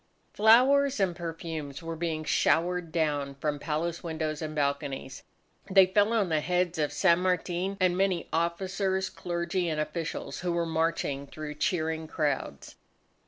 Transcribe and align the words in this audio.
Flowers 0.33 0.99
and 0.99 1.15
perfumes 1.15 1.83
were 1.83 1.95
being 1.95 2.23
showered 2.23 2.91
down 2.91 3.35
from 3.35 3.59
palace 3.59 4.01
windows 4.01 4.41
and 4.41 4.55
balconies. 4.55 5.21
They 5.69 5.85
fell 5.85 6.11
on 6.13 6.29
the 6.29 6.39
heads 6.41 6.79
of 6.79 6.91
San 6.91 7.19
Martin 7.19 7.77
and 7.79 7.95
many 7.95 8.27
officers, 8.33 9.11
clergy, 9.11 9.69
and 9.69 9.79
officials 9.79 10.39
who 10.39 10.53
were 10.53 10.65
marching 10.65 11.27
through 11.27 11.53
cheering 11.53 12.07
crowds. 12.07 12.77